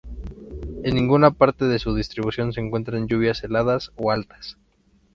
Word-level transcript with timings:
En 0.83 0.95
ninguna 0.95 1.29
parte 1.29 1.65
de 1.65 1.77
su 1.77 1.93
distribución 1.93 2.53
se 2.53 2.59
encuentran 2.59 3.07
lluvias 3.07 3.43
heladas 3.43 3.91
o 3.97 4.09
altas. 4.09 4.57